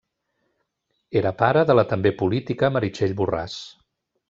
[1.21, 3.63] Era pare de la també política Meritxell Borràs.